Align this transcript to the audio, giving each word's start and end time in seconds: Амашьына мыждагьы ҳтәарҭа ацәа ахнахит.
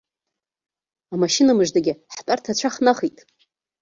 Амашьына 1.13 1.51
мыждагьы 1.57 1.93
ҳтәарҭа 2.15 2.51
ацәа 2.51 2.67
ахнахит. 2.71 3.17